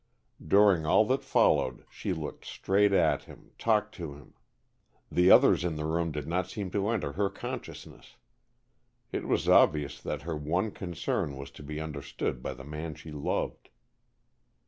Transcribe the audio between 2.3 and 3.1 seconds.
straight